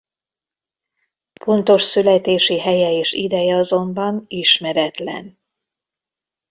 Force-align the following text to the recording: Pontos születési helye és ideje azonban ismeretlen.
Pontos 1.43 1.81
születési 1.83 2.59
helye 2.59 2.91
és 2.91 3.11
ideje 3.13 3.55
azonban 3.55 4.25
ismeretlen. 4.27 5.39